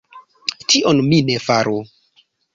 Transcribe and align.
Tion 0.73 1.03
mi 1.11 1.19
ne 1.29 1.37
faru. 1.45 1.77